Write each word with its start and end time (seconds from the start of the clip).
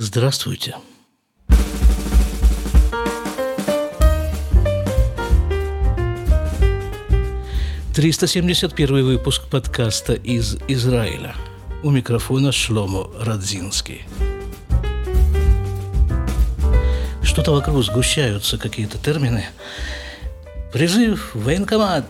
Здравствуйте. 0.00 0.76
Триста 7.92 8.28
семьдесят 8.28 8.76
первый 8.76 9.02
выпуск 9.02 9.48
подкаста 9.50 10.12
из 10.12 10.56
Израиля. 10.68 11.34
У 11.82 11.90
микрофона 11.90 12.52
Шломо 12.52 13.10
Радзинский. 13.18 14.04
Что-то 17.24 17.50
вокруг 17.50 17.82
сгущаются 17.82 18.56
какие-то 18.56 18.98
термины. 18.98 19.46
Призыв, 20.72 21.34
военкомат, 21.34 22.06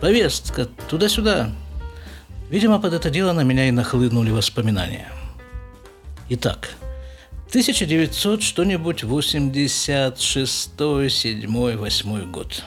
повестка, 0.00 0.64
туда-сюда. 0.88 1.52
Видимо, 2.48 2.80
под 2.80 2.94
это 2.94 3.10
дело 3.10 3.34
на 3.34 3.42
меня 3.42 3.68
и 3.68 3.72
нахлынули 3.72 4.30
воспоминания. 4.30 5.12
Итак, 6.30 6.70
1900 7.48 8.42
что-нибудь 8.42 9.04
86 9.04 10.70
7 10.78 11.76
8 11.76 12.30
год. 12.30 12.64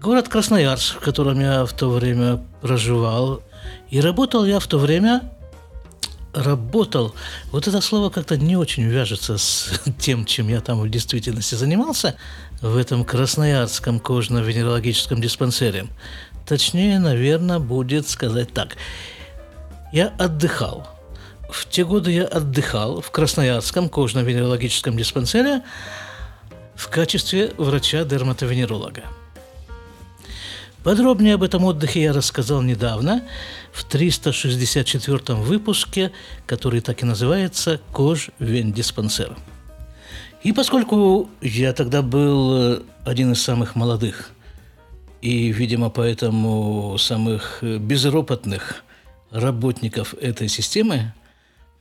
Город 0.00 0.28
Красноярск, 0.28 0.96
в 0.96 1.00
котором 1.00 1.40
я 1.40 1.64
в 1.64 1.72
то 1.72 1.88
время 1.88 2.44
проживал. 2.60 3.42
И 3.88 4.00
работал 4.00 4.44
я 4.44 4.60
в 4.60 4.66
то 4.66 4.78
время 4.78 5.22
работал. 6.34 7.14
Вот 7.52 7.66
это 7.66 7.80
слово 7.80 8.10
как-то 8.10 8.36
не 8.36 8.56
очень 8.56 8.84
вяжется 8.84 9.38
с 9.38 9.80
тем, 9.98 10.26
чем 10.26 10.48
я 10.48 10.60
там 10.60 10.80
в 10.80 10.90
действительности 10.90 11.54
занимался 11.54 12.16
в 12.60 12.76
этом 12.76 13.04
Красноярском 13.04 13.98
кожно-венерологическом 13.98 15.22
диспансере. 15.22 15.86
Точнее, 16.46 16.98
наверное, 16.98 17.58
будет 17.58 18.08
сказать 18.08 18.52
так. 18.52 18.76
Я 19.90 20.08
отдыхал– 20.18 20.86
в 21.54 21.66
те 21.66 21.84
годы 21.84 22.10
я 22.10 22.24
отдыхал 22.24 23.00
в 23.00 23.12
Красноярском 23.12 23.88
кожно-венерологическом 23.88 24.96
диспансере 24.96 25.62
в 26.74 26.88
качестве 26.88 27.52
врача-дерматовенеролога. 27.56 29.04
Подробнее 30.82 31.34
об 31.34 31.44
этом 31.44 31.64
отдыхе 31.64 32.02
я 32.02 32.12
рассказал 32.12 32.60
недавно 32.60 33.22
в 33.72 33.84
364 33.84 35.38
выпуске, 35.38 36.10
который 36.44 36.80
так 36.80 37.02
и 37.02 37.06
называется 37.06 37.80
«Кож-вен-диспансер». 37.92 39.36
И 40.42 40.52
поскольку 40.52 41.30
я 41.40 41.72
тогда 41.72 42.02
был 42.02 42.82
один 43.04 43.32
из 43.32 43.40
самых 43.40 43.76
молодых 43.76 44.32
и, 45.22 45.52
видимо, 45.52 45.88
поэтому 45.88 46.98
самых 46.98 47.62
безропотных 47.62 48.82
работников 49.30 50.14
этой 50.20 50.48
системы, 50.48 51.14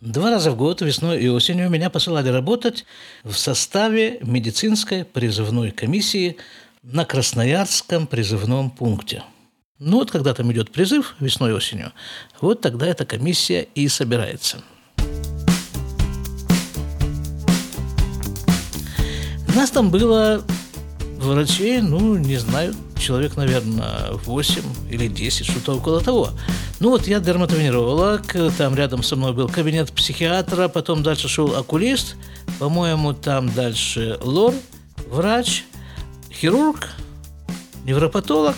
Два 0.06 0.32
раза 0.32 0.52
в 0.52 0.58
год, 0.58 0.82
весной 0.82 1.22
и 1.22 1.30
осенью, 1.30 1.70
меня 1.70 1.90
посылали 1.90 2.28
работать 2.28 2.84
в 3.24 3.38
составе 3.38 4.20
медицинской 4.22 5.06
призывной 5.06 5.72
комиссии 5.72 6.36
на 6.82 7.06
Красноярском 7.06 8.06
призывном 8.06 8.70
пункте. 8.70 9.24
Ну 9.80 10.00
вот 10.00 10.12
когда 10.12 10.34
там 10.34 10.52
идет 10.52 10.72
призыв 10.72 11.16
весной 11.22 11.52
и 11.52 11.54
осенью, 11.54 11.94
вот 12.42 12.60
тогда 12.60 12.86
эта 12.86 13.06
комиссия 13.06 13.66
и 13.76 13.88
собирается. 13.88 14.62
Нас 19.56 19.72
там 19.72 19.90
было 19.90 20.44
врачей, 21.18 21.80
ну, 21.80 22.18
не 22.18 22.36
знаю, 22.36 22.76
человек, 23.00 23.38
наверное, 23.38 24.12
8 24.12 24.64
или 24.92 25.08
10, 25.08 25.46
что-то 25.46 25.78
около 25.78 26.02
того. 26.02 26.32
Ну 26.84 26.90
вот 26.90 27.08
я 27.08 27.22
дерматовенеролог, 27.22 28.36
там 28.58 28.76
рядом 28.76 29.04
со 29.04 29.16
мной 29.16 29.32
был 29.32 29.48
кабинет 29.48 29.94
психиатра, 29.94 30.68
потом 30.68 31.02
дальше 31.02 31.30
шел 31.30 31.56
окулист, 31.56 32.18
по-моему, 32.60 33.14
там 33.14 33.50
дальше 33.54 34.20
лор, 34.22 34.54
врач, 35.10 35.64
хирург, 36.30 36.90
невропатолог, 37.86 38.58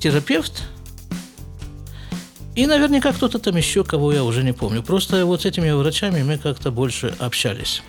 терапевт– 0.00 0.64
и 2.56 2.66
наверняка 2.66 3.12
кто-то 3.12 3.38
там 3.38 3.54
еще, 3.54 3.84
кого 3.84 4.12
я 4.12 4.24
уже 4.24 4.42
не 4.42 4.52
помню. 4.52 4.82
Просто 4.82 5.24
вот 5.24 5.42
с 5.42 5.44
этими 5.44 5.70
врачами 5.70 6.24
мы 6.24 6.38
как-то 6.38 6.72
больше 6.72 7.14
общались. 7.20 7.82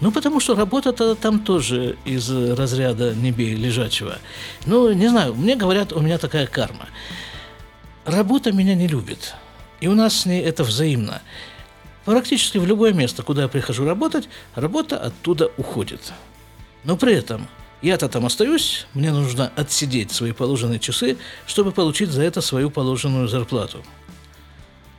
Ну, 0.00 0.12
потому 0.12 0.40
что 0.40 0.54
работа-то 0.54 1.14
там 1.14 1.38
тоже 1.38 1.96
из 2.04 2.28
разряда 2.30 3.14
«не 3.14 3.30
бей 3.30 3.54
лежачего». 3.54 4.18
Ну, 4.66 4.92
не 4.92 5.08
знаю, 5.08 5.34
мне 5.34 5.56
говорят, 5.56 5.92
у 5.92 6.00
меня 6.00 6.18
такая 6.18 6.46
карма. 6.46 6.88
Работа 8.04 8.52
меня 8.52 8.74
не 8.74 8.86
любит. 8.86 9.34
И 9.80 9.88
у 9.88 9.94
нас 9.94 10.20
с 10.20 10.26
ней 10.26 10.42
это 10.42 10.62
взаимно. 10.64 11.22
Практически 12.04 12.58
в 12.58 12.66
любое 12.66 12.92
место, 12.92 13.22
куда 13.22 13.42
я 13.42 13.48
прихожу 13.48 13.86
работать, 13.86 14.28
работа 14.54 14.98
оттуда 14.98 15.50
уходит. 15.56 16.12
Но 16.84 16.96
при 16.98 17.14
этом 17.14 17.48
я-то 17.80 18.08
там 18.08 18.26
остаюсь, 18.26 18.86
мне 18.92 19.10
нужно 19.10 19.50
отсидеть 19.56 20.12
свои 20.12 20.32
положенные 20.32 20.78
часы, 20.78 21.16
чтобы 21.46 21.72
получить 21.72 22.10
за 22.10 22.22
это 22.22 22.42
свою 22.42 22.70
положенную 22.70 23.26
зарплату. 23.26 23.82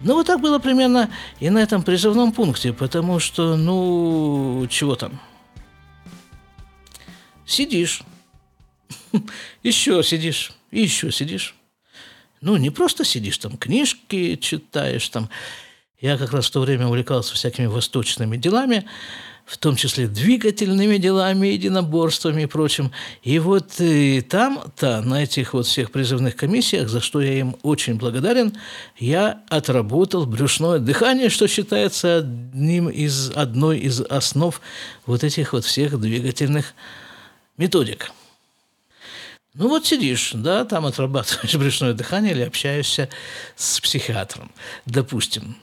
Ну, 0.01 0.15
вот 0.15 0.27
так 0.27 0.41
было 0.41 0.59
примерно 0.59 1.09
и 1.39 1.49
на 1.49 1.59
этом 1.59 1.83
призывном 1.83 2.31
пункте, 2.31 2.73
потому 2.73 3.19
что, 3.19 3.55
ну, 3.55 4.67
чего 4.69 4.95
там? 4.95 5.19
Сидишь. 7.45 8.01
Еще 9.63 10.03
сидишь. 10.03 10.51
И 10.71 10.81
еще 10.81 11.11
сидишь. 11.11 11.54
Ну, 12.45 12.57
не 12.57 12.69
просто 12.69 13.03
сидишь 13.03 13.39
там, 13.39 13.57
книжки 13.57 14.35
читаешь 14.35 15.09
там. 15.09 15.29
Я 15.99 16.15
как 16.15 16.31
раз 16.31 16.45
в 16.45 16.51
то 16.51 16.59
время 16.61 16.85
увлекался 16.85 17.33
всякими 17.33 17.65
восточными 17.65 18.37
делами 18.37 18.85
в 19.45 19.57
том 19.57 19.75
числе 19.75 20.07
двигательными 20.07 20.97
делами, 20.97 21.47
единоборствами 21.47 22.43
и 22.43 22.45
прочим. 22.45 22.91
И 23.23 23.39
вот 23.39 23.79
и 23.79 24.21
там-то, 24.21 25.01
на 25.01 25.23
этих 25.23 25.53
вот 25.53 25.65
всех 25.67 25.91
призывных 25.91 26.35
комиссиях, 26.35 26.87
за 26.89 26.99
что 26.99 27.21
я 27.21 27.33
им 27.33 27.55
очень 27.63 27.95
благодарен, 27.95 28.53
я 28.97 29.41
отработал 29.49 30.25
брюшное 30.25 30.79
дыхание, 30.79 31.29
что 31.29 31.47
считается 31.47 32.17
одним 32.17 32.89
из, 32.89 33.31
одной 33.35 33.79
из 33.79 34.01
основ 34.01 34.59
вот 35.05 35.23
этих 35.23 35.53
вот 35.53 35.65
всех 35.65 35.99
двигательных 35.99 36.73
методик. 37.57 38.11
Ну 39.55 39.69
вот 39.69 39.85
сидишь, 39.85 40.31
да, 40.33 40.65
там 40.65 40.85
отрабатываешь 40.85 41.55
брюшное 41.55 41.93
дыхание 41.93 42.33
или 42.33 42.41
общаешься 42.41 43.07
с 43.55 43.79
психиатром, 43.79 44.51
допустим. 44.85 45.55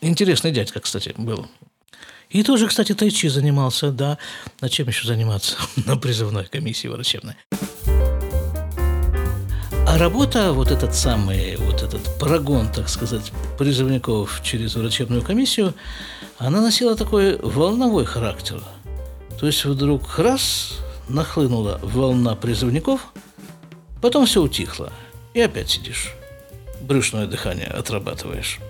Интересный 0.00 0.52
дядька, 0.52 0.78
кстати, 0.78 1.12
был. 1.16 1.48
И 2.30 2.44
тоже, 2.44 2.68
кстати, 2.68 2.94
тайчи 2.94 3.26
занимался, 3.26 3.90
да. 3.90 4.18
На 4.60 4.68
чем 4.68 4.86
еще 4.86 5.08
заниматься? 5.08 5.56
На 5.86 5.96
призывной 5.96 6.44
комиссии 6.44 6.86
врачебной. 6.86 7.34
А 9.86 9.98
работа, 9.98 10.52
вот 10.52 10.70
этот 10.70 10.94
самый, 10.94 11.56
вот 11.56 11.82
этот 11.82 12.18
прогон, 12.20 12.70
так 12.70 12.88
сказать, 12.88 13.32
призывников 13.58 14.40
через 14.44 14.76
врачебную 14.76 15.22
комиссию, 15.22 15.74
она 16.38 16.60
носила 16.60 16.94
такой 16.94 17.38
волновой 17.38 18.04
характер. 18.04 18.62
То 19.40 19.46
есть 19.46 19.64
вдруг 19.64 20.18
раз 20.18 20.78
нахлынула 21.08 21.80
волна 21.82 22.34
призывников, 22.34 23.12
потом 24.00 24.26
все 24.26 24.42
утихло, 24.42 24.92
и 25.34 25.40
опять 25.40 25.70
сидишь, 25.70 26.14
брюшное 26.80 27.26
дыхание 27.26 27.68
отрабатываешь. 27.68 28.60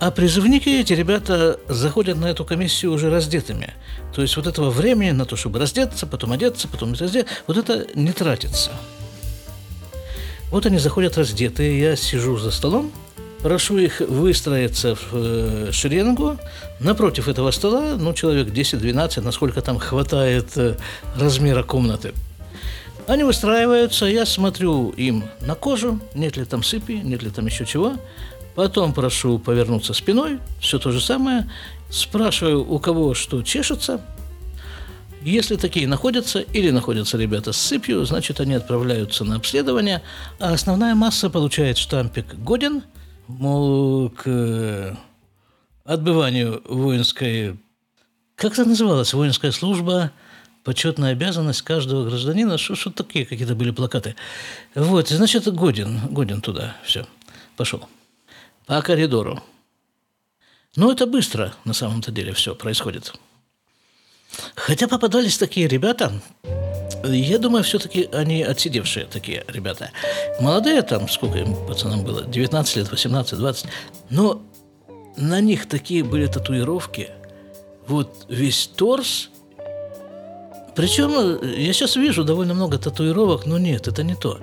А 0.00 0.10
призывники, 0.10 0.68
эти 0.68 0.94
ребята, 0.94 1.60
заходят 1.68 2.18
на 2.18 2.26
эту 2.26 2.44
комиссию 2.44 2.92
уже 2.92 3.08
раздетыми. 3.08 3.72
То 4.12 4.20
есть 4.20 4.36
вот 4.36 4.48
этого 4.48 4.68
времени 4.68 5.12
на 5.12 5.26
то, 5.26 5.36
чтобы 5.36 5.60
раздеться, 5.60 6.08
потом 6.08 6.32
одеться, 6.32 6.66
потом 6.66 6.94
раздеться, 6.94 7.32
вот 7.46 7.56
это 7.56 7.86
не 7.94 8.10
тратится. 8.10 8.72
Вот 10.50 10.66
они 10.66 10.78
заходят 10.78 11.16
раздетые, 11.16 11.80
я 11.80 11.94
сижу 11.94 12.36
за 12.36 12.50
столом, 12.50 12.90
прошу 13.42 13.78
их 13.78 14.00
выстроиться 14.00 14.94
в 14.94 15.08
э, 15.12 15.72
шеренгу. 15.72 16.38
Напротив 16.80 17.28
этого 17.28 17.50
стола, 17.50 17.96
ну, 17.98 18.14
человек 18.14 18.48
10-12, 18.48 19.20
насколько 19.20 19.60
там 19.60 19.78
хватает 19.78 20.56
э, 20.56 20.76
размера 21.16 21.62
комнаты. 21.62 22.12
Они 23.08 23.24
выстраиваются, 23.24 24.06
я 24.06 24.24
смотрю 24.24 24.90
им 24.90 25.24
на 25.40 25.54
кожу, 25.56 26.00
нет 26.14 26.36
ли 26.36 26.44
там 26.44 26.62
сыпи, 26.62 26.92
нет 26.92 27.22
ли 27.22 27.30
там 27.30 27.46
еще 27.46 27.66
чего. 27.66 27.94
Потом 28.54 28.94
прошу 28.94 29.38
повернуться 29.38 29.92
спиной, 29.92 30.38
все 30.60 30.78
то 30.78 30.92
же 30.92 31.00
самое. 31.00 31.50
Спрашиваю, 31.90 32.70
у 32.70 32.78
кого 32.78 33.14
что 33.14 33.42
чешется. 33.42 34.00
Если 35.22 35.56
такие 35.56 35.86
находятся, 35.86 36.40
или 36.40 36.70
находятся 36.70 37.16
ребята 37.16 37.52
с 37.52 37.56
сыпью, 37.56 38.04
значит, 38.04 38.40
они 38.40 38.54
отправляются 38.54 39.24
на 39.24 39.36
обследование, 39.36 40.02
а 40.38 40.52
основная 40.52 40.94
масса 40.94 41.30
получает 41.30 41.78
штампик 41.78 42.34
«годен», 42.34 42.82
мол, 43.28 44.10
к 44.10 44.96
отбыванию 45.84 46.62
воинской... 46.66 47.58
Как 48.36 48.52
это 48.52 48.64
называлось? 48.64 49.14
Воинская 49.14 49.52
служба, 49.52 50.10
почетная 50.64 51.12
обязанность 51.12 51.62
каждого 51.62 52.08
гражданина. 52.08 52.58
Что, 52.58 52.90
такие 52.90 53.26
какие-то 53.26 53.54
были 53.54 53.70
плакаты. 53.70 54.16
Вот, 54.74 55.08
значит, 55.08 55.52
годен, 55.52 56.00
годен 56.10 56.40
туда. 56.40 56.76
Все, 56.84 57.06
пошел 57.56 57.88
по 58.66 58.80
коридору. 58.82 59.42
Но 60.76 60.90
это 60.90 61.06
быстро 61.06 61.54
на 61.64 61.74
самом-то 61.74 62.10
деле 62.10 62.32
все 62.32 62.54
происходит. 62.54 63.12
Хотя 64.54 64.88
попадались 64.88 65.36
такие 65.36 65.68
ребята, 65.68 66.22
я 67.04 67.38
думаю, 67.38 67.64
все-таки 67.64 68.08
они 68.12 68.42
отсидевшие 68.42 69.06
такие 69.06 69.44
ребята. 69.48 69.90
Молодые 70.40 70.82
там, 70.82 71.08
сколько 71.08 71.38
им 71.38 71.54
пацанам 71.66 72.04
было, 72.04 72.24
19 72.24 72.76
лет, 72.76 72.90
18, 72.90 73.38
20. 73.38 73.66
Но 74.10 74.42
на 75.16 75.40
них 75.40 75.68
такие 75.68 76.04
были 76.04 76.26
татуировки. 76.26 77.10
Вот 77.86 78.26
весь 78.28 78.66
торс– 78.66 79.28
причем 80.74 81.10
э, 81.12 81.60
я 81.60 81.72
сейчас 81.72 81.96
вижу 81.96 82.24
довольно 82.24 82.54
много 82.54 82.78
татуировок, 82.78 83.46
но 83.46 83.58
нет, 83.58 83.88
это 83.88 84.02
не 84.02 84.14
то. 84.14 84.38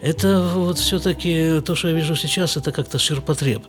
Это 0.00 0.40
вот 0.54 0.78
все-таки 0.78 1.60
то, 1.60 1.74
что 1.74 1.88
я 1.88 1.94
вижу 1.94 2.14
сейчас, 2.16 2.56
это 2.56 2.72
как-то 2.72 2.98
ширпотреб. 2.98 3.62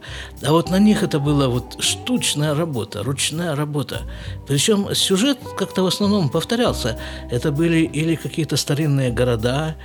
А 0.44 0.52
вот 0.52 0.70
на 0.70 0.80
них 0.80 1.04
это 1.04 1.20
была 1.20 1.48
вот 1.48 1.78
штучная 1.80 2.54
работа, 2.54 3.04
ручная 3.04 3.56
работа. 3.56 4.02
Причем 4.48 4.94
сюжет 4.94 5.40
как-то 5.58 5.84
в 5.84 5.88
основном 5.88 6.30
повторялся. 6.30 7.00
Это 7.32 7.52
были 7.52 7.80
или 7.80 8.16
какие-то 8.16 8.58
старинные 8.58 9.12
города 9.12 9.76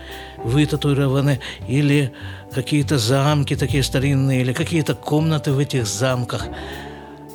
вытатуированы, 0.44 1.40
или 1.66 2.12
какие-то 2.52 2.98
замки 2.98 3.56
такие 3.56 3.82
старинные, 3.82 4.42
или 4.42 4.52
какие-то 4.52 4.94
комнаты 4.94 5.52
в 5.52 5.58
этих 5.58 5.86
замках. 5.86 6.44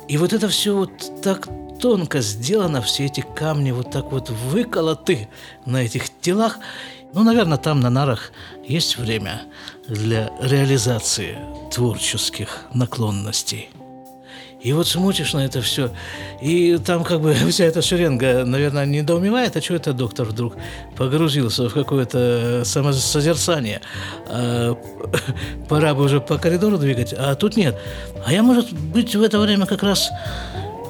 И 0.08 0.18
вот 0.18 0.32
это 0.32 0.48
все 0.48 0.76
вот 0.76 0.90
так 1.22 1.48
тонко 1.80 2.20
сделано, 2.20 2.82
все 2.82 3.06
эти 3.06 3.24
камни 3.36 3.70
вот 3.70 3.90
так 3.90 4.12
вот 4.12 4.30
выколоты 4.30 5.28
на 5.66 5.82
этих 5.82 6.04
телах. 6.20 6.58
Ну, 7.12 7.22
наверное, 7.22 7.58
там 7.58 7.80
на 7.80 7.90
нарах 7.90 8.32
есть 8.66 8.98
время 8.98 9.42
для 9.88 10.30
реализации 10.40 11.38
творческих 11.70 12.62
наклонностей. 12.72 13.70
И 14.64 14.72
вот 14.72 14.88
смотришь 14.88 15.34
на 15.34 15.44
это 15.44 15.60
все, 15.60 15.90
и 16.40 16.78
там 16.78 17.04
как 17.04 17.20
бы 17.20 17.34
вся 17.50 17.66
эта 17.66 17.82
шеренга, 17.82 18.46
наверное, 18.46 18.86
недоумевает, 18.86 19.54
а 19.56 19.60
что 19.60 19.74
это 19.74 19.92
доктор 19.92 20.26
вдруг 20.26 20.54
погрузился 20.96 21.68
в 21.68 21.74
какое-то 21.74 22.62
самосозерцание. 22.64 23.82
А, 24.26 24.74
пора 25.68 25.94
бы 25.94 26.04
уже 26.04 26.18
по 26.18 26.38
коридору 26.38 26.78
двигать, 26.78 27.12
а 27.12 27.34
тут 27.34 27.58
нет. 27.58 27.78
А 28.24 28.32
я, 28.32 28.42
может 28.42 28.72
быть, 28.72 29.14
в 29.14 29.22
это 29.22 29.38
время 29.38 29.66
как 29.66 29.82
раз 29.82 30.08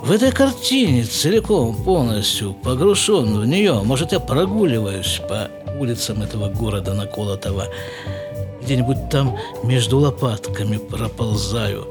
в 0.05 0.11
этой 0.11 0.33
картине 0.33 1.05
целиком, 1.05 1.75
полностью 1.75 2.53
погружен 2.53 3.41
в 3.41 3.47
нее. 3.47 3.81
Может, 3.85 4.13
я 4.13 4.21
прогуливаюсь 4.21 5.23
по 5.27 5.51
улицам 5.81 6.23
этого 6.23 6.51
города 6.51 6.93
наколотого. 6.93 7.69
Где-нибудь 8.63 9.09
там 9.11 9.39
между 9.63 9.99
лопатками 9.99 10.77
проползаю. 10.77 11.89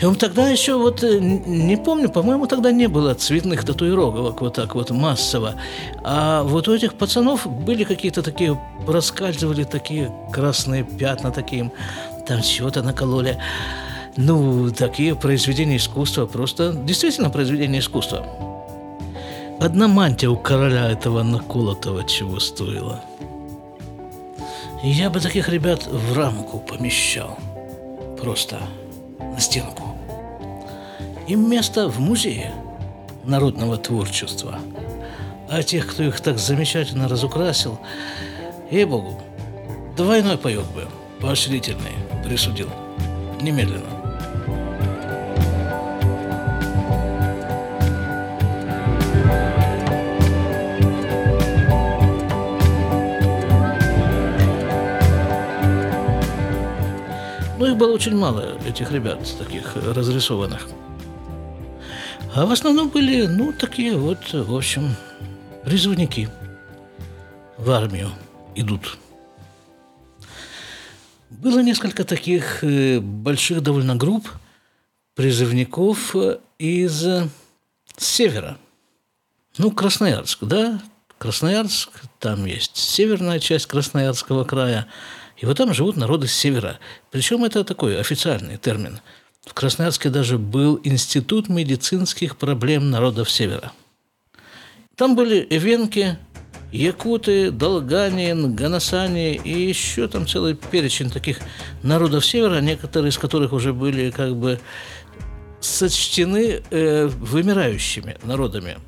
И 0.00 0.04
он 0.04 0.14
тогда 0.14 0.48
еще 0.48 0.76
вот, 0.76 1.02
э, 1.02 1.18
не 1.18 1.76
помню, 1.76 2.08
по-моему, 2.08 2.46
тогда 2.46 2.70
не 2.70 2.86
было 2.86 3.14
цветных 3.14 3.64
татуировок 3.64 4.40
вот 4.40 4.54
так 4.54 4.76
вот 4.76 4.90
массово. 4.90 5.54
А 6.04 6.44
вот 6.44 6.68
у 6.68 6.74
этих 6.74 6.94
пацанов 6.94 7.46
были 7.46 7.82
какие-то 7.82 8.22
такие, 8.22 8.56
проскальзывали 8.86 9.64
такие 9.64 10.12
красные 10.32 10.84
пятна 10.84 11.32
таким, 11.32 11.72
там 12.28 12.42
чего-то 12.42 12.82
накололи. 12.82 13.36
Ну, 14.16 14.70
такие 14.70 15.14
произведения 15.14 15.76
искусства, 15.76 16.26
просто 16.26 16.72
действительно 16.72 17.30
произведения 17.30 17.78
искусства. 17.78 18.26
Одна 19.60 19.88
мантия 19.88 20.28
у 20.28 20.36
короля 20.36 20.90
этого 20.90 21.22
наколотого 21.22 22.04
чего 22.04 22.38
стоила. 22.38 23.02
Я 24.82 25.10
бы 25.10 25.18
таких 25.18 25.48
ребят 25.48 25.86
в 25.86 26.16
рамку 26.16 26.60
помещал. 26.60 27.36
Просто 28.20 28.60
на 29.20 29.40
стенку. 29.40 29.96
Им 31.26 31.50
место 31.50 31.88
в 31.88 31.98
музее 31.98 32.52
народного 33.24 33.76
творчества. 33.76 34.60
А 35.50 35.62
тех, 35.62 35.86
кто 35.86 36.04
их 36.04 36.20
так 36.20 36.38
замечательно 36.38 37.08
разукрасил, 37.08 37.78
ей-богу, 38.70 39.20
двойной 39.96 40.38
паёк 40.38 40.66
бы, 40.72 40.86
поощрительный, 41.20 41.96
присудил. 42.24 42.68
Немедленно. 43.40 43.97
Было 57.78 57.94
очень 57.94 58.16
мало, 58.16 58.58
этих 58.66 58.90
ребят, 58.90 59.20
таких 59.38 59.76
разрисованных. 59.76 60.68
А 62.34 62.44
в 62.44 62.52
основном 62.52 62.88
были, 62.88 63.26
ну, 63.26 63.52
такие 63.52 63.96
вот, 63.96 64.32
в 64.32 64.54
общем, 64.54 64.94
призывники 65.64 66.28
в 67.56 67.70
армию 67.70 68.10
идут. 68.54 68.98
Было 71.30 71.60
несколько 71.60 72.04
таких 72.04 72.64
э, 72.64 73.00
больших 73.00 73.62
довольно 73.62 73.94
групп 73.94 74.28
призывников 75.14 76.16
э, 76.16 76.38
из 76.58 77.06
э, 77.06 77.28
севера. 77.96 78.58
Ну, 79.56 79.70
Красноярск, 79.70 80.38
да, 80.42 80.80
Красноярск, 81.18 81.90
там 82.18 82.44
есть 82.44 82.76
северная 82.76 83.40
часть 83.40 83.66
Красноярского 83.66 84.44
края, 84.44 84.86
и 85.40 85.46
вот 85.46 85.56
там 85.56 85.72
живут 85.72 85.96
народы 85.96 86.26
с 86.26 86.32
севера. 86.32 86.78
Причем 87.10 87.44
это 87.44 87.64
такой 87.64 87.98
официальный 87.98 88.56
термин. 88.56 89.00
В 89.44 89.54
Красноярске 89.54 90.10
даже 90.10 90.36
был 90.36 90.80
Институт 90.84 91.48
медицинских 91.48 92.36
проблем 92.36 92.90
народов 92.90 93.30
севера. 93.30 93.72
Там 94.96 95.14
были 95.14 95.46
эвенки, 95.48 96.18
якуты, 96.72 97.50
долганин, 97.50 98.54
ганасани 98.54 99.36
и 99.36 99.68
еще 99.68 100.08
там 100.08 100.26
целый 100.26 100.54
перечень 100.54 101.10
таких 101.10 101.38
народов 101.82 102.26
севера, 102.26 102.60
некоторые 102.60 103.10
из 103.10 103.18
которых 103.18 103.52
уже 103.52 103.72
были 103.72 104.10
как 104.10 104.36
бы 104.36 104.58
сочтены 105.60 106.62
э, 106.70 107.06
вымирающими 107.06 108.16
народами 108.24 108.78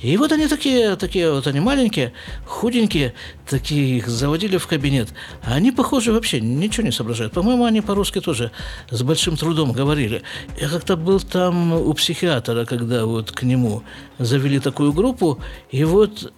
и 0.00 0.16
вот 0.16 0.30
они 0.30 0.46
такие, 0.46 0.94
такие 0.96 1.32
вот 1.32 1.46
они 1.48 1.58
маленькие, 1.58 2.12
худенькие, 2.46 3.14
такие 3.48 3.98
их 3.98 4.06
заводили 4.06 4.56
в 4.56 4.66
кабинет. 4.68 5.08
Они, 5.42 5.72
похоже, 5.72 6.12
вообще 6.12 6.40
ничего 6.40 6.86
не 6.86 6.92
соображают. 6.92 7.32
По-моему, 7.32 7.64
они 7.64 7.80
по-русски 7.80 8.20
тоже 8.20 8.52
с 8.90 9.02
большим 9.02 9.36
трудом 9.36 9.72
говорили. 9.72 10.22
Я 10.60 10.68
как-то 10.68 10.96
был 10.96 11.18
там 11.18 11.72
у 11.72 11.92
психиатра, 11.94 12.64
когда 12.64 13.06
вот 13.06 13.32
к 13.32 13.42
нему 13.42 13.82
завели 14.18 14.60
такую 14.60 14.92
группу, 14.92 15.40
и 15.70 15.82
вот 15.82 16.32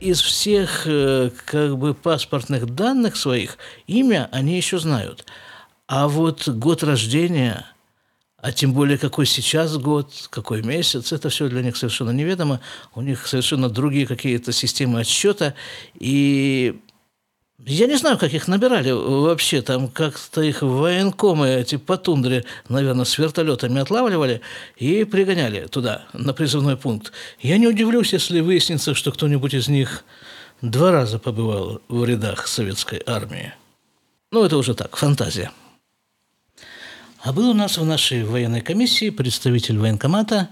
из 0.00 0.20
всех 0.20 0.82
э, 0.86 1.30
как 1.44 1.76
бы 1.78 1.94
паспортных 1.94 2.66
данных 2.66 3.16
своих 3.16 3.56
имя 3.86 4.28
они 4.32 4.56
еще 4.56 4.78
знают. 4.78 5.26
А 5.86 6.08
вот 6.08 6.48
год 6.48 6.82
рождения– 6.82 7.66
а 8.40 8.52
тем 8.52 8.72
более, 8.72 8.98
какой 8.98 9.26
сейчас 9.26 9.76
год, 9.78 10.12
какой 10.30 10.62
месяц, 10.62 11.12
это 11.12 11.28
все 11.28 11.48
для 11.48 11.60
них 11.60 11.76
совершенно 11.76 12.10
неведомо. 12.10 12.60
У 12.94 13.00
них 13.00 13.26
совершенно 13.26 13.68
другие 13.68 14.06
какие-то 14.06 14.52
системы 14.52 15.00
отсчета. 15.00 15.54
И 15.98 16.80
я 17.58 17.88
не 17.88 17.96
знаю, 17.96 18.16
как 18.16 18.32
их 18.32 18.46
набирали 18.46 18.92
вообще. 18.92 19.60
Там 19.60 19.88
как-то 19.88 20.40
их 20.40 20.62
военкомы 20.62 21.48
эти 21.48 21.76
по 21.76 21.96
тундре, 21.96 22.44
наверное, 22.68 23.04
с 23.04 23.18
вертолетами 23.18 23.80
отлавливали 23.80 24.40
и 24.76 25.02
пригоняли 25.02 25.66
туда, 25.66 26.06
на 26.12 26.32
призывной 26.32 26.76
пункт. 26.76 27.10
Я 27.40 27.58
не 27.58 27.66
удивлюсь, 27.66 28.12
если 28.12 28.38
выяснится, 28.38 28.94
что 28.94 29.10
кто-нибудь 29.10 29.54
из 29.54 29.66
них 29.66 30.04
два 30.62 30.92
раза 30.92 31.18
побывал 31.18 31.80
в 31.88 32.04
рядах 32.04 32.46
советской 32.46 33.02
армии. 33.04 33.52
Ну, 34.30 34.44
это 34.44 34.56
уже 34.56 34.74
так, 34.74 34.94
фантазия. 34.94 35.50
А 37.28 37.32
был 37.34 37.50
у 37.50 37.52
нас 37.52 37.76
в 37.76 37.84
нашей 37.84 38.24
военной 38.24 38.62
комиссии 38.62 39.10
представитель 39.10 39.76
военкомата, 39.76 40.48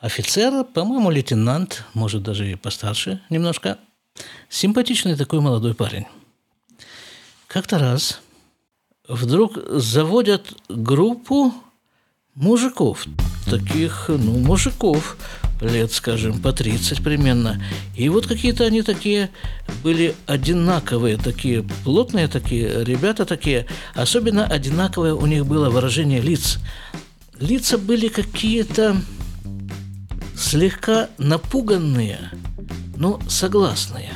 офицер, 0.00 0.64
по-моему, 0.64 1.10
лейтенант, 1.10 1.84
может, 1.92 2.22
даже 2.22 2.50
и 2.50 2.54
постарше 2.54 3.20
немножко, 3.28 3.76
симпатичный 4.48 5.14
такой 5.14 5.40
молодой 5.40 5.74
парень. 5.74 6.06
Как-то 7.48 7.78
раз 7.78 8.22
вдруг 9.08 9.58
заводят 9.68 10.54
группу 10.70 11.52
мужиков, 12.34 13.06
таких, 13.50 14.06
ну, 14.08 14.38
мужиков, 14.38 15.16
лет, 15.60 15.92
скажем, 15.92 16.40
по 16.40 16.52
30 16.52 17.02
примерно. 17.02 17.62
И 17.96 18.08
вот 18.08 18.26
какие-то 18.26 18.64
они 18.64 18.82
такие 18.82 19.30
были 19.82 20.14
одинаковые, 20.26 21.16
такие 21.16 21.62
плотные 21.84 22.28
такие, 22.28 22.84
ребята 22.84 23.24
такие. 23.26 23.66
Особенно 23.94 24.44
одинаковое 24.44 25.14
у 25.14 25.26
них 25.26 25.46
было 25.46 25.68
выражение 25.68 26.20
лиц. 26.20 26.58
Лица 27.38 27.76
были 27.76 28.08
какие-то 28.08 28.96
слегка 30.36 31.08
напуганные, 31.18 32.30
но 32.96 33.20
согласные. 33.28 34.12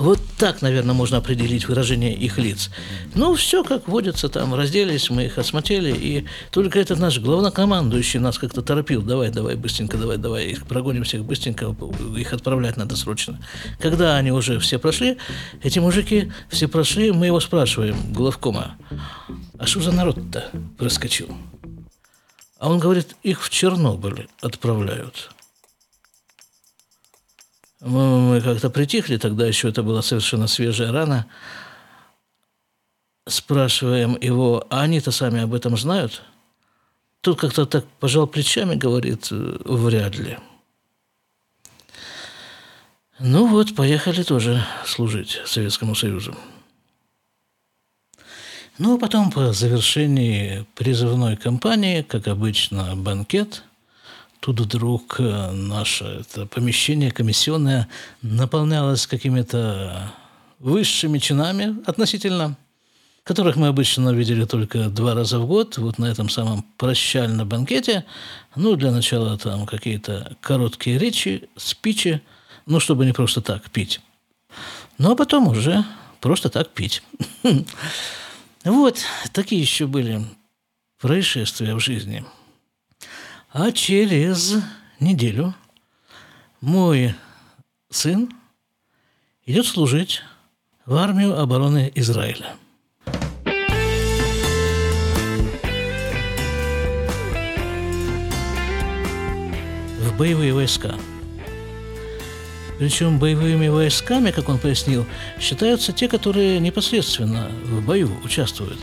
Вот 0.00 0.18
так, 0.38 0.62
наверное, 0.62 0.94
можно 0.94 1.18
определить 1.18 1.68
выражение 1.68 2.14
их 2.14 2.38
лиц. 2.38 2.70
Ну, 3.14 3.34
все 3.34 3.62
как 3.62 3.86
водится 3.86 4.30
там, 4.30 4.54
разделись, 4.54 5.10
мы 5.10 5.26
их 5.26 5.36
осмотрели, 5.36 5.94
и 5.94 6.26
только 6.50 6.80
этот 6.80 6.98
наш 6.98 7.18
главнокомандующий 7.18 8.18
нас 8.18 8.38
как-то 8.38 8.62
торопил, 8.62 9.02
давай, 9.02 9.28
давай, 9.28 9.56
быстренько, 9.56 9.98
давай, 9.98 10.16
давай, 10.16 10.46
их 10.46 10.66
прогоним 10.66 11.04
всех 11.04 11.26
быстренько, 11.26 11.76
их 12.16 12.32
отправлять 12.32 12.78
надо 12.78 12.96
срочно. 12.96 13.40
Когда 13.78 14.16
они 14.16 14.32
уже 14.32 14.58
все 14.58 14.78
прошли, 14.78 15.18
эти 15.62 15.78
мужики 15.80 16.32
все 16.48 16.66
прошли, 16.66 17.12
мы 17.12 17.26
его 17.26 17.38
спрашиваем, 17.38 18.14
главкома, 18.14 18.76
а 19.58 19.66
что 19.66 19.82
за 19.82 19.92
народ-то 19.92 20.48
проскочил? 20.78 21.28
А 22.58 22.70
он 22.70 22.78
говорит, 22.78 23.16
их 23.22 23.42
в 23.42 23.50
Чернобыль 23.50 24.28
отправляют. 24.40 25.28
Мы, 27.80 28.42
как-то 28.42 28.68
притихли, 28.68 29.16
тогда 29.16 29.46
еще 29.46 29.70
это 29.70 29.82
была 29.82 30.02
совершенно 30.02 30.46
свежая 30.46 30.92
рана. 30.92 31.26
Спрашиваем 33.26 34.18
его, 34.20 34.66
а 34.70 34.82
они-то 34.82 35.10
сами 35.12 35.40
об 35.40 35.54
этом 35.54 35.76
знают? 35.78 36.22
Тут 37.22 37.40
как-то 37.40 37.64
так 37.64 37.86
пожал 37.98 38.26
плечами, 38.26 38.74
говорит, 38.74 39.28
вряд 39.30 40.18
ли. 40.18 40.38
Ну 43.18 43.46
вот, 43.46 43.74
поехали 43.74 44.22
тоже 44.22 44.64
служить 44.84 45.40
Советскому 45.46 45.94
Союзу. 45.94 46.36
Ну, 48.78 48.96
а 48.96 48.98
потом 48.98 49.30
по 49.30 49.52
завершении 49.52 50.66
призывной 50.74 51.36
кампании, 51.36 52.02
как 52.02 52.28
обычно, 52.28 52.94
банкет– 52.94 53.64
Тут 54.40 54.58
вдруг 54.58 55.16
э, 55.20 55.50
наше 55.50 56.04
это 56.04 56.46
помещение 56.46 57.10
комиссионное 57.10 57.88
наполнялось 58.22 59.06
какими-то 59.06 60.12
высшими 60.58 61.18
чинами 61.18 61.76
относительно, 61.86 62.56
которых 63.22 63.56
мы 63.56 63.66
обычно 63.66 64.08
видели 64.10 64.46
только 64.46 64.88
два 64.88 65.14
раза 65.14 65.38
в 65.38 65.46
год, 65.46 65.76
вот 65.76 65.98
на 65.98 66.06
этом 66.06 66.30
самом 66.30 66.62
прощальном 66.78 67.46
банкете. 67.46 68.06
Ну, 68.56 68.76
для 68.76 68.90
начала 68.90 69.36
там 69.36 69.66
какие-то 69.66 70.34
короткие 70.40 70.96
речи, 70.96 71.50
спичи, 71.56 72.22
ну, 72.64 72.80
чтобы 72.80 73.04
не 73.04 73.12
просто 73.12 73.42
так 73.42 73.70
пить. 73.70 74.00
Ну, 74.96 75.12
а 75.12 75.16
потом 75.16 75.48
уже 75.48 75.84
просто 76.20 76.48
так 76.48 76.70
пить. 76.70 77.02
Вот, 78.62 78.98
такие 79.32 79.58
еще 79.58 79.86
были 79.86 80.22
происшествия 80.98 81.74
в 81.74 81.80
жизни– 81.80 82.26
а 83.52 83.72
через 83.72 84.56
неделю 85.00 85.54
мой 86.60 87.14
сын 87.90 88.30
идет 89.44 89.66
служить 89.66 90.22
в 90.86 90.94
армию 90.94 91.38
обороны 91.38 91.90
Израиля. 91.96 92.54
В 99.98 100.16
боевые 100.16 100.54
войска. 100.54 100.94
Причем 102.78 103.18
боевыми 103.18 103.68
войсками, 103.68 104.30
как 104.30 104.48
он 104.48 104.58
пояснил, 104.58 105.04
считаются 105.38 105.92
те, 105.92 106.08
которые 106.08 106.60
непосредственно 106.60 107.50
в 107.64 107.84
бою 107.84 108.10
участвуют. 108.24 108.78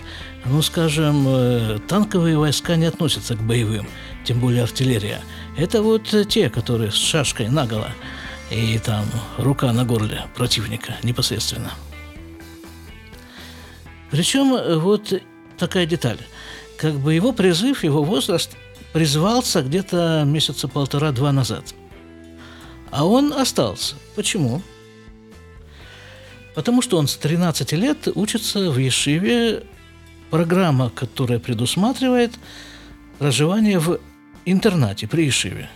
Ну, 0.50 0.62
скажем, 0.62 1.26
э, 1.28 1.80
танковые 1.88 2.38
войска 2.38 2.76
не 2.76 2.86
относятся 2.86 3.36
к 3.36 3.42
боевым– 3.42 3.88
тем 4.28 4.42
более 4.42 4.64
артиллерия, 4.64 5.22
это 5.58 5.82
вот 5.82 6.14
те, 6.28 6.50
которые 6.50 6.92
с 6.92 6.96
шашкой 6.96 7.48
наголо 7.48 7.92
и 8.52 8.78
там 8.78 9.06
рука 9.38 9.72
на 9.72 9.86
горле 9.86 10.26
противника 10.36 10.98
непосредственно. 11.02 11.72
Причем 14.12 14.80
вот 14.82 15.14
такая 15.58 15.86
деталь. 15.86 16.20
Как 16.78 16.96
бы 16.96 17.14
его 17.14 17.32
призыв, 17.32 17.86
его 17.86 18.04
возраст 18.04 18.52
призвался 18.92 19.62
где-то 19.62 20.24
месяца 20.26 20.68
полтора-два 20.68 21.32
назад. 21.32 21.74
А 22.92 23.06
он 23.06 23.32
остался. 23.32 23.96
Почему? 24.16 24.62
Потому 26.54 26.82
что 26.82 26.98
он 26.98 27.08
с 27.08 27.16
13 27.16 27.72
лет 27.74 28.10
учится 28.14 28.70
в 28.72 28.78
Ешиве, 28.78 29.64
программа, 30.30 30.90
которая 30.90 31.40
предусматривает 31.40 32.34
проживание 33.20 33.80
в 33.80 34.00
интернате 34.46 35.08
при 35.08 35.28
Ишиве. 35.28 35.70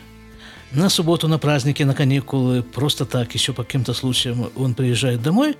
На 0.71 0.89
субботу, 0.89 1.27
на 1.27 1.37
праздники, 1.37 1.83
на 1.83 1.93
каникулы, 1.93 2.63
просто 2.63 3.05
так, 3.05 3.33
еще 3.33 3.51
по 3.53 3.63
каким-то 3.63 3.93
случаям 3.93 4.49
он 4.55 4.73
приезжает 4.73 5.21
домой, 5.21 5.57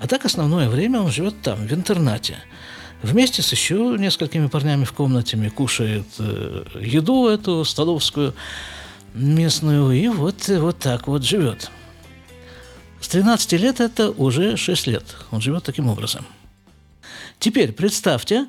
а 0.00 0.06
так 0.06 0.24
основное 0.24 0.68
время 0.68 1.00
он 1.00 1.10
живет 1.10 1.34
там, 1.42 1.66
в 1.66 1.72
интернате. 1.72 2.38
Вместе 3.02 3.42
с 3.42 3.52
еще 3.52 3.96
несколькими 3.98 4.46
парнями 4.46 4.84
в 4.84 4.92
комнате 4.92 5.36
кушает 5.50 6.06
э, 6.18 6.64
еду 6.80 7.28
эту 7.28 7.64
столовскую 7.64 8.34
местную, 9.12 9.92
и 9.92 10.08
вот, 10.08 10.48
вот 10.48 10.78
так 10.78 11.06
вот 11.06 11.22
живет. 11.22 11.70
С 13.00 13.08
13 13.08 13.52
лет 13.60 13.80
это 13.80 14.10
уже 14.10 14.56
6 14.56 14.86
лет. 14.86 15.04
Он 15.30 15.42
живет 15.42 15.64
таким 15.64 15.88
образом. 15.88 16.24
Теперь 17.38 17.72
представьте, 17.72 18.46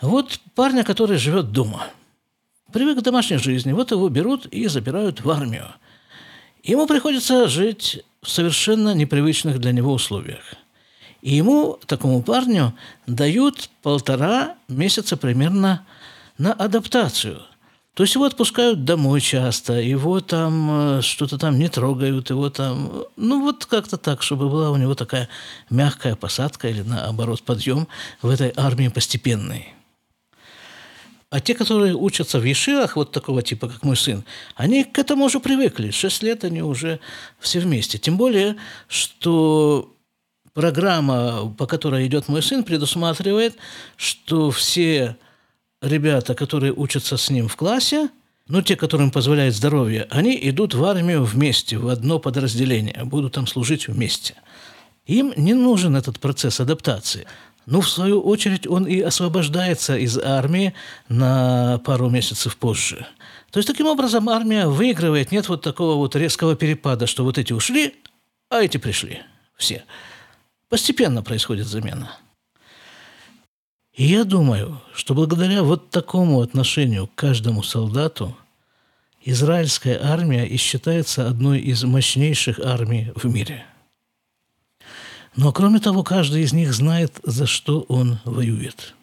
вот 0.00 0.38
парня, 0.54 0.84
который 0.84 1.18
живет 1.18 1.52
дома– 1.52 1.86
привык 2.74 2.98
к 2.98 3.02
домашней 3.02 3.38
жизни, 3.38 3.72
вот 3.72 3.92
его 3.92 4.08
берут 4.08 4.46
и 4.46 4.66
забирают 4.66 5.20
в 5.20 5.30
армию. 5.30 5.68
Ему 6.64 6.86
приходится 6.88 7.46
жить 7.46 8.02
в 8.20 8.28
совершенно 8.28 8.94
непривычных 8.94 9.60
для 9.60 9.70
него 9.70 9.92
условиях. 9.92 10.42
И 11.22 11.36
ему, 11.36 11.78
такому 11.86 12.20
парню, 12.22 12.74
дают 13.06 13.70
полтора 13.82 14.56
месяца 14.66 15.16
примерно 15.16 15.86
на 16.36 16.52
адаптацию. 16.52 17.42
То 17.94 18.02
есть 18.02 18.16
его 18.16 18.24
отпускают 18.24 18.84
домой 18.84 19.20
часто, 19.20 19.74
его 19.74 20.20
там 20.20 20.98
э, 20.98 21.02
что-то 21.02 21.38
там 21.38 21.58
не 21.60 21.68
трогают, 21.68 22.30
его 22.30 22.50
там, 22.50 23.04
ну 23.16 23.40
вот 23.40 23.66
как-то 23.66 23.96
так, 23.96 24.22
чтобы 24.22 24.50
была 24.50 24.72
у 24.72 24.76
него 24.76 24.96
такая 24.96 25.28
мягкая 25.70 26.16
посадка 26.16 26.68
или 26.68 26.82
наоборот 26.82 27.42
подъем 27.42 27.86
в 28.20 28.28
этой 28.30 28.52
армии 28.56 28.88
постепенной. 28.88 29.74
А 31.30 31.40
те, 31.40 31.54
которые 31.54 31.94
учатся 31.94 32.40
в 32.40 32.44
Ешивах, 32.44 32.96
вот 32.96 33.12
такого 33.12 33.42
типа, 33.42 33.68
как 33.68 33.84
мой 33.84 33.96
сын, 33.96 34.24
они 34.56 34.82
к 34.82 34.98
этому 34.98 35.24
уже 35.24 35.38
привыкли. 35.38 35.90
Шесть 35.90 36.22
лет 36.22 36.44
они 36.44 36.62
уже 36.62 36.98
все 37.38 37.60
вместе. 37.60 37.98
Тем 37.98 38.16
более, 38.16 38.56
что 38.88 39.92
программа, 40.52 41.52
по 41.58 41.66
которой 41.66 42.06
идет 42.06 42.28
мой 42.28 42.42
сын, 42.42 42.64
предусматривает, 42.64 43.56
что 43.96 44.50
все 44.50 45.16
ребята, 45.84 46.34
которые 46.34 46.72
учатся 46.72 47.16
с 47.16 47.30
ним 47.30 47.48
в 47.48 47.56
классе, 47.56 48.08
ну, 48.48 48.62
те, 48.62 48.76
которым 48.76 49.10
позволяет 49.10 49.54
здоровье, 49.54 50.06
они 50.10 50.38
идут 50.42 50.74
в 50.74 50.84
армию 50.84 51.24
вместе, 51.24 51.78
в 51.78 51.88
одно 51.88 52.18
подразделение, 52.18 53.04
будут 53.04 53.34
там 53.34 53.46
служить 53.46 53.88
вместе. 53.88 54.34
Им 55.06 55.32
не 55.36 55.54
нужен 55.54 55.96
этот 55.96 56.20
процесс 56.20 56.60
адаптации. 56.60 57.26
Ну, 57.66 57.80
в 57.80 57.88
свою 57.88 58.20
очередь, 58.20 58.66
он 58.66 58.84
и 58.84 59.00
освобождается 59.00 59.96
из 59.96 60.18
армии 60.18 60.74
на 61.08 61.78
пару 61.84 62.10
месяцев 62.10 62.56
позже. 62.56 63.06
То 63.50 63.58
есть, 63.58 63.66
таким 63.66 63.86
образом, 63.86 64.28
армия 64.28 64.66
выигрывает, 64.66 65.32
нет 65.32 65.48
вот 65.48 65.62
такого 65.62 65.94
вот 65.94 66.14
резкого 66.16 66.56
перепада, 66.56 67.06
что 67.06 67.24
вот 67.24 67.38
эти 67.38 67.52
ушли, 67.52 67.94
а 68.50 68.62
эти 68.62 68.76
пришли. 68.76 69.22
Все. 69.56 69.84
Постепенно 70.68 71.22
происходит 71.22 71.66
замена. 71.66 72.18
И 73.94 74.04
я 74.04 74.24
думаю, 74.24 74.80
что 74.94 75.14
благодаря 75.14 75.62
вот 75.62 75.90
такому 75.90 76.40
отношению 76.40 77.06
к 77.06 77.14
каждому 77.14 77.62
солдату 77.62 78.36
израильская 79.24 79.98
армия 80.02 80.46
и 80.46 80.56
считается 80.56 81.28
одной 81.28 81.60
из 81.60 81.84
мощнейших 81.84 82.58
армий 82.58 83.12
в 83.14 83.24
мире– 83.26 83.64
но 85.36 85.52
кроме 85.52 85.80
того, 85.80 86.02
каждый 86.02 86.42
из 86.42 86.52
них 86.52 86.72
знает, 86.72 87.18
за 87.24 87.46
что 87.46 87.80
он 87.88 88.18
воюет. 88.24 88.94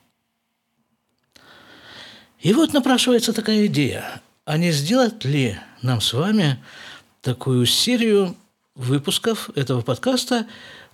И 2.39 2.53
вот 2.53 2.73
напрашивается 2.73 3.33
такая 3.33 3.65
идея. 3.67 4.21
А 4.45 4.57
не 4.57 4.71
сделать 4.71 5.23
ли 5.25 5.57
нам 5.81 6.01
с 6.01 6.13
вами 6.13 6.57
такую 7.21 7.65
серию 7.65 8.35
выпусков 8.75 9.49
этого 9.55 9.81
подкаста 9.81 10.47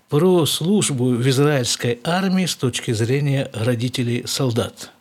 про 0.09 0.45
службу 0.45 1.09
в 1.09 1.27
израильской 1.29 1.99
армии 2.03 2.45
с 2.45 2.55
точки 2.55 2.91
зрения 2.91 3.49
родителей 3.53 4.23
солдат– 4.25 4.91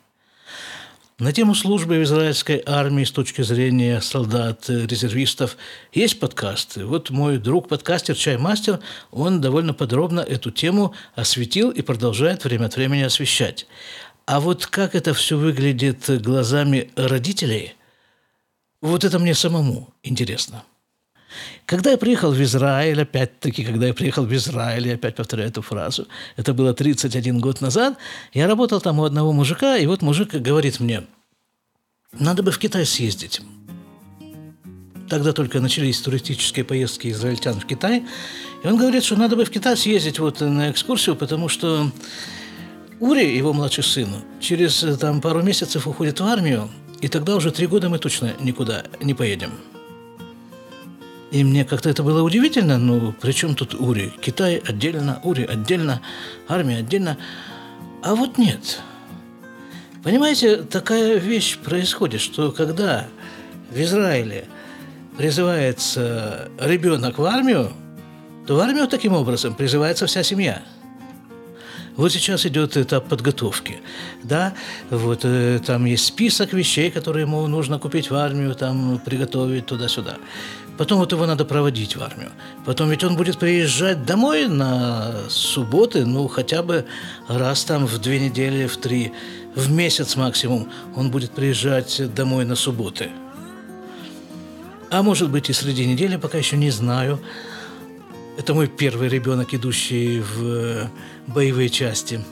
на 1.19 1.33
тему 1.33 1.55
службы 1.55 1.97
в 1.97 2.03
израильской 2.03 2.61
армии 2.63 3.03
с 3.03 3.09
точки 3.09 3.41
зрения 3.41 4.01
солдат, 4.01 4.69
резервистов 4.69 5.57
есть 5.91 6.19
подкасты. 6.19 6.85
Вот 6.85 7.09
мой 7.09 7.39
друг-подкастер 7.39 8.15
Чаймастер, 8.15 8.81
он 9.09 9.41
довольно 9.41 9.73
подробно 9.73 10.19
эту 10.19 10.51
тему 10.51 10.93
осветил 11.15 11.71
и 11.71 11.81
продолжает 11.81 12.43
время 12.43 12.67
от 12.67 12.75
времени 12.75 13.01
освещать. 13.01 13.65
А 14.27 14.39
вот 14.39 14.67
как 14.67 14.93
это 14.93 15.15
все 15.15 15.39
выглядит 15.39 16.07
глазами 16.21 16.91
родителей, 16.95 17.73
вот 18.81 19.03
это 19.03 19.17
мне 19.17 19.33
самому 19.33 19.91
интересно. 20.03 20.65
Когда 21.65 21.91
я 21.91 21.97
приехал 21.97 22.31
в 22.31 22.41
Израиль, 22.41 23.01
опять-таки, 23.01 23.63
когда 23.63 23.87
я 23.87 23.93
приехал 23.93 24.25
в 24.25 24.33
Израиль, 24.33 24.87
я 24.87 24.93
опять 24.95 25.15
повторяю 25.15 25.49
эту 25.49 25.61
фразу, 25.61 26.07
это 26.35 26.53
было 26.53 26.73
31 26.73 27.39
год 27.39 27.61
назад, 27.61 27.97
я 28.33 28.47
работал 28.47 28.79
там 28.81 28.99
у 28.99 29.03
одного 29.03 29.33
мужика, 29.33 29.77
и 29.77 29.85
вот 29.85 30.01
мужик 30.01 30.33
говорит 30.33 30.79
мне, 30.79 31.03
надо 32.13 32.43
бы 32.43 32.51
в 32.51 32.59
Китай 32.59 32.85
съездить. 32.85 33.41
Тогда 35.09 35.31
только 35.31 35.61
начались 35.61 36.01
туристические 36.01 36.65
поездки 36.65 37.07
израильтян 37.09 37.59
в 37.59 37.65
Китай. 37.65 38.03
И 38.63 38.67
он 38.67 38.75
говорит, 38.75 39.05
что 39.05 39.15
надо 39.15 39.37
бы 39.37 39.45
в 39.45 39.49
Китай 39.49 39.77
съездить 39.77 40.19
вот 40.19 40.41
на 40.41 40.71
экскурсию, 40.71 41.15
потому 41.15 41.47
что 41.47 41.91
Ури, 42.99 43.37
его 43.37 43.53
младший 43.53 43.83
сын, 43.83 44.09
через 44.41 44.85
там, 44.99 45.21
пару 45.21 45.41
месяцев 45.43 45.87
уходит 45.87 46.19
в 46.19 46.25
армию, 46.25 46.69
и 46.99 47.07
тогда 47.07 47.35
уже 47.35 47.51
три 47.51 47.67
года 47.67 47.89
мы 47.89 47.99
точно 47.99 48.33
никуда 48.41 48.83
не 48.99 49.13
поедем. 49.13 49.51
И 51.31 51.43
мне 51.43 51.65
как-то 51.65 51.89
это 51.89 52.03
было 52.03 52.21
удивительно, 52.23 52.77
ну, 52.77 53.11
при 53.11 53.33
чем 53.33 53.55
тут 53.55 53.73
Ури? 53.73 54.13
Китай 54.21 54.57
отдельно, 54.65 55.19
Ури 55.23 55.43
отдельно, 55.43 56.01
армия 56.47 56.77
отдельно. 56.77 57.17
А 58.01 58.15
вот 58.15 58.37
нет. 58.37 58.81
Понимаете, 60.03 60.57
такая 60.57 61.17
вещь 61.17 61.57
происходит, 61.57 62.21
что 62.21 62.51
когда 62.51 63.07
в 63.71 63.77
Израиле 63.77 64.45
призывается 65.17 66.49
ребенок 66.59 67.17
в 67.17 67.25
армию, 67.25 67.73
то 68.45 68.55
в 68.55 68.59
армию 68.59 68.87
таким 68.87 69.13
образом 69.13 69.53
призывается 69.53 70.05
вся 70.05 70.23
семья. 70.23 70.61
Вот 71.97 72.13
сейчас 72.13 72.45
идет 72.45 72.77
этап 72.77 73.09
подготовки, 73.09 73.79
да, 74.23 74.53
вот 74.91 75.21
э, 75.23 75.59
там 75.65 75.85
есть 75.85 76.05
список 76.05 76.53
вещей, 76.53 76.91
которые 76.91 77.23
ему 77.23 77.45
нужно 77.47 77.79
купить 77.79 78.11
в 78.11 78.15
армию, 78.15 78.53
там 78.53 79.01
приготовить 79.03 79.65
туда-сюда. 79.65 80.17
Потом 80.77 80.99
вот 80.99 81.11
его 81.11 81.25
надо 81.25 81.43
проводить 81.43 81.95
в 81.95 82.03
армию. 82.03 82.31
Потом 82.65 82.89
ведь 82.89 83.03
он 83.03 83.15
будет 83.15 83.39
приезжать 83.39 84.05
домой 84.05 84.47
на 84.47 85.27
субботы, 85.29 86.05
ну, 86.05 86.27
хотя 86.27 86.61
бы 86.61 86.85
раз 87.27 87.63
там 87.63 87.87
в 87.87 87.97
две 87.97 88.19
недели, 88.19 88.67
в 88.67 88.77
три, 88.77 89.11
в 89.55 89.71
месяц 89.71 90.15
максимум 90.15 90.69
он 90.95 91.09
будет 91.09 91.31
приезжать 91.31 92.13
домой 92.13 92.45
на 92.45 92.55
субботы. 92.55 93.09
А 94.91 95.01
может 95.01 95.31
быть 95.31 95.49
и 95.49 95.53
среди 95.53 95.85
недели, 95.85 96.15
пока 96.15 96.37
еще 96.37 96.57
не 96.57 96.69
знаю. 96.69 97.19
Это 98.37 98.53
мой 98.53 98.67
первый 98.67 99.09
ребенок, 99.09 99.53
идущий 99.53 100.21
в 100.21 100.89
боевые 101.25 101.69
части. 101.69 102.23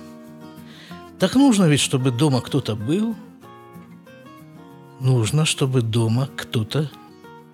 Так 1.17 1.33
нужно 1.33 1.65
ведь, 1.65 1.79
чтобы 1.79 2.11
дома 2.11 2.41
кто-то 2.41 2.75
был. 2.75 3.15
Нужно, 4.99 5.45
чтобы 5.45 5.81
дома 5.81 6.29
кто-то 6.37 6.91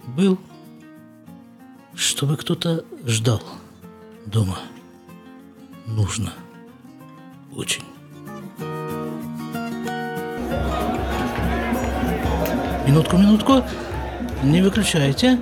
был 0.06 0.38
чтобы 1.96 2.38
кто-то 2.38 2.84
ждал 3.06 3.42
дома. 4.26 4.60
Нужно. 5.88 6.34
Очень. 7.56 7.84
Минутку, 12.88 13.18
минутку. 13.18 13.64
Не 14.44 14.62
выключайте. 14.62 15.40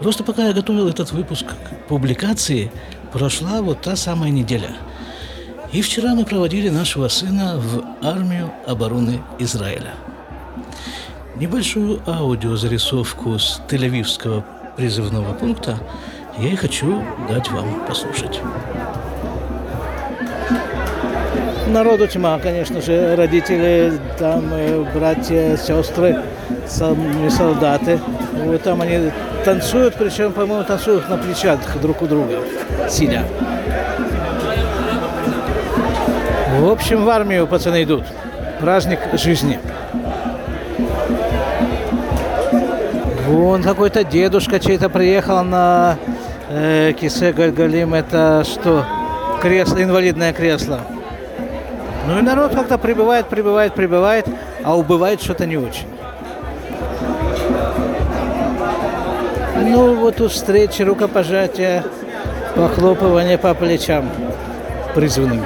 Просто 0.00 0.24
пока 0.24 0.46
я 0.48 0.52
готовил 0.52 0.88
этот 0.88 1.12
выпуск 1.12 1.46
к 1.46 1.88
публикации, 1.88 2.70
прошла 3.12 3.62
вот 3.62 3.82
та 3.82 3.96
самая 3.96 4.30
неделя. 4.30 4.76
И 5.72 5.82
вчера 5.82 6.14
мы 6.14 6.24
проводили 6.24 6.68
нашего 6.68 7.08
сына 7.08 7.58
в 7.58 7.84
армию 8.02 8.52
обороны 8.66 9.22
Израиля. 9.38 9.94
Небольшую 11.36 12.00
аудиозарисовку 12.06 13.38
с 13.38 13.60
Тель-Авивского 13.68 14.44
призывного 14.76 15.32
пункта 15.34 15.78
я 16.38 16.50
и 16.50 16.56
хочу 16.56 17.02
дать 17.28 17.50
вам 17.50 17.84
послушать. 17.86 18.40
Народу 21.68 22.06
тьма, 22.06 22.38
конечно 22.38 22.80
же, 22.80 23.16
родители, 23.16 23.92
там 24.18 24.44
братья, 24.94 25.56
сестры, 25.56 26.20
сами 26.68 27.28
солдаты. 27.28 27.98
Вот 28.44 28.62
там 28.62 28.82
они 28.82 29.10
танцуют, 29.44 29.94
причем, 29.94 30.32
по-моему, 30.32 30.64
танцуют 30.64 31.08
на 31.08 31.16
плечах 31.16 31.58
друг 31.80 32.02
у 32.02 32.06
друга, 32.06 32.40
сидя. 32.88 33.24
В 36.60 36.70
общем, 36.70 37.04
в 37.04 37.08
армию 37.08 37.46
пацаны 37.46 37.82
идут. 37.82 38.04
Праздник 38.60 39.00
жизни. 39.14 39.58
Вон 43.26 43.62
какой-то 43.62 44.04
дедушка 44.04 44.60
чей-то 44.60 44.90
приехал 44.90 45.42
на 45.42 45.96
э, 46.50 46.92
кисе 46.92 47.32
Гальгалим. 47.32 47.94
Это 47.94 48.44
что? 48.44 48.84
Кресло, 49.40 49.82
инвалидное 49.82 50.32
кресло. 50.32 50.80
Ну 52.06 52.18
и 52.18 52.22
народ 52.22 52.54
как-то 52.54 52.76
прибывает, 52.76 53.26
прибывает, 53.26 53.74
прибывает, 53.74 54.26
а 54.62 54.76
убывает 54.76 55.22
что-то 55.22 55.46
не 55.46 55.56
очень. 55.56 55.86
Ну 59.56 59.94
вот 59.94 60.20
у 60.20 60.28
встречи 60.28 60.82
рукопожатия, 60.82 61.82
похлопывание 62.54 63.38
по 63.38 63.54
плечам 63.54 64.10
призванным. 64.94 65.42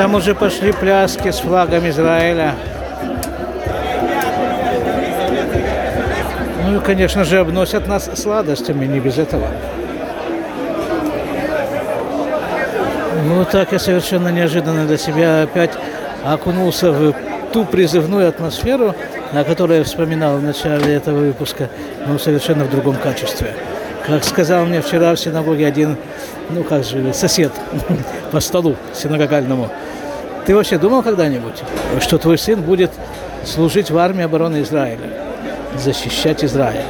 Там 0.00 0.14
уже 0.14 0.34
пошли 0.34 0.72
пляски 0.72 1.30
с 1.30 1.40
флагом 1.40 1.86
Израиля. 1.90 2.54
Ну 6.64 6.78
и, 6.78 6.80
конечно 6.80 7.22
же, 7.24 7.38
обносят 7.38 7.86
нас 7.86 8.08
сладостями, 8.14 8.86
не 8.86 8.98
без 8.98 9.18
этого. 9.18 9.46
Ну 13.26 13.44
так 13.44 13.72
я 13.72 13.78
совершенно 13.78 14.28
неожиданно 14.28 14.86
для 14.86 14.96
себя 14.96 15.42
опять 15.42 15.72
окунулся 16.24 16.92
в 16.92 17.14
ту 17.52 17.66
призывную 17.66 18.26
атмосферу, 18.26 18.94
о 19.34 19.44
которой 19.44 19.78
я 19.80 19.84
вспоминал 19.84 20.38
в 20.38 20.42
начале 20.42 20.94
этого 20.94 21.18
выпуска, 21.18 21.68
но 22.06 22.18
совершенно 22.18 22.64
в 22.64 22.70
другом 22.70 22.96
качестве. 22.96 23.52
Как 24.06 24.24
сказал 24.24 24.64
мне 24.64 24.80
вчера 24.80 25.14
в 25.14 25.20
синагоге 25.20 25.66
один, 25.66 25.98
ну 26.48 26.64
как 26.64 26.84
же, 26.84 27.12
сосед 27.12 27.52
по 28.32 28.40
столу 28.40 28.76
синагогальному. 28.94 29.70
Ты 30.46 30.54
вообще 30.54 30.78
думал 30.78 31.02
когда-нибудь, 31.02 31.62
что 32.00 32.18
твой 32.18 32.38
сын 32.38 32.60
будет 32.60 32.90
служить 33.44 33.90
в 33.90 33.98
армии 33.98 34.24
обороны 34.24 34.62
Израиля, 34.62 35.08
защищать 35.76 36.44
Израиль? 36.44 36.84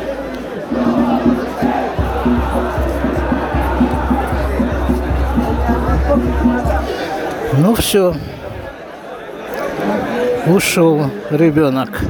Ну 7.59 7.75
все, 7.75 8.15
ушел 10.47 11.11
ребенок 11.31 12.01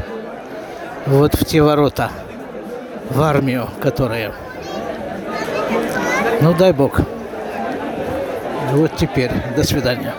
вот 1.06 1.34
в 1.34 1.44
те 1.44 1.60
ворота, 1.60 2.10
в 3.10 3.20
армию, 3.20 3.68
которая 3.80 4.32
ну, 6.40 6.54
дай 6.54 6.72
бог. 6.72 7.00
Вот 8.72 8.96
теперь. 8.96 9.30
До 9.54 9.62
свидания. 9.62 10.14